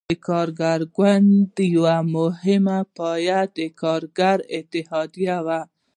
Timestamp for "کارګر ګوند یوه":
0.27-1.95